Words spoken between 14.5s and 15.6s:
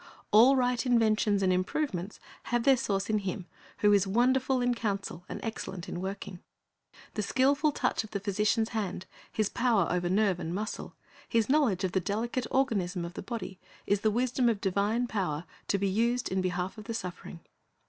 divine power,